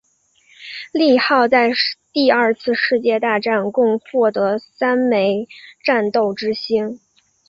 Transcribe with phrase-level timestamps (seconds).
[0.91, 1.69] 利号在
[2.11, 5.47] 第二次世界大战共获得三枚
[5.83, 6.99] 战斗之星。